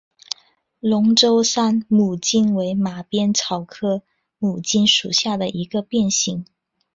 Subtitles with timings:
[0.79, 4.01] 龙州山牡荆为马鞭草科
[4.39, 6.43] 牡荆属下的一个变型。